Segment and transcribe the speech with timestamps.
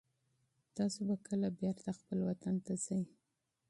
[0.75, 3.01] تاسو به کله بېرته خپل وطن ته ځئ؟